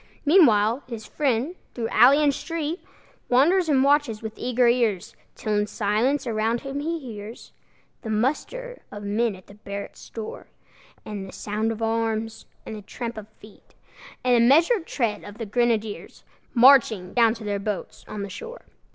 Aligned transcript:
Meanwhile, 0.25 0.81
his 0.87 1.05
friend, 1.05 1.53
through 1.75 1.89
alley 1.89 2.23
and 2.23 2.33
street, 2.33 2.79
Wanders 3.29 3.69
and 3.69 3.83
watches 3.83 4.23
with 4.23 4.33
eager 4.35 4.67
ears, 4.67 5.15
Till 5.35 5.53
in 5.53 5.59
the 5.61 5.67
silence 5.67 6.25
around 6.25 6.61
him 6.61 6.79
he 6.79 6.97
hears 6.97 7.51
The 8.01 8.09
muster 8.09 8.81
of 8.91 9.03
men 9.03 9.35
at 9.35 9.45
the 9.45 9.53
barrack 9.53 9.93
door, 10.11 10.47
The 11.05 11.29
sound 11.31 11.71
of 11.71 11.83
arms, 11.83 12.47
and 12.65 12.75
the 12.75 12.81
tramp 12.81 13.15
of 13.15 13.27
feet, 13.37 13.75
And 14.23 14.33
the 14.35 14.47
measured 14.49 14.87
tread 14.87 15.23
of 15.23 15.37
the 15.37 15.45
grenadiers, 15.45 16.23
Marching 16.55 17.13
down 17.13 17.35
to 17.35 17.43
their 17.43 17.59
boats 17.59 18.03
on 18.07 18.23
the 18.23 18.29
shore. 18.31 18.63